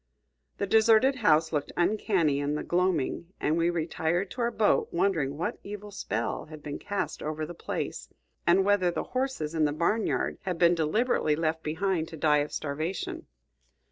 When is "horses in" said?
9.13-9.65